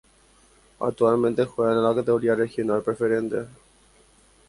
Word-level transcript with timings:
Actualmente 0.79 1.45
juega 1.45 1.73
en 1.73 1.83
la 1.83 1.93
categoría 1.93 2.33
Regional 2.33 2.81
Preferente. 2.81 3.45